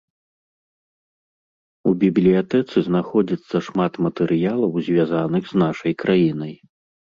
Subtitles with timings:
[1.91, 6.53] У бібліятэцы знаходзіцца шмат матэрыялаў, звязаных з нашай краінай.